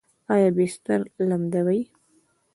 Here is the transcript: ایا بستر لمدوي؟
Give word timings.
ایا 0.33 0.49
بستر 0.57 0.99
لمدوي؟ 1.29 1.79